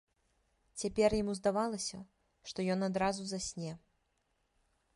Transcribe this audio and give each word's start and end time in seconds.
Цяпер 0.83 1.09
яму 1.21 1.35
здавалася, 1.39 1.99
што 2.51 2.59
ён 2.77 2.89
адразу 2.89 3.21
засне. 3.33 3.71